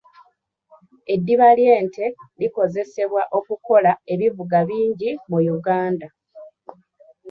[1.13, 2.05] Eddiba ly'ente
[2.39, 6.07] likozesebwa okukola ebivuga bingi mu Uganda.